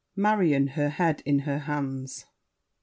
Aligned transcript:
MARION 0.15 0.69
(her 0.69 0.89
head 0.89 1.21
in 1.27 1.37
her 1.45 1.59
hands). 1.59 2.25